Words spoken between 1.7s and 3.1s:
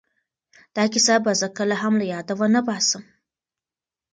هم له یاده ونه باسم.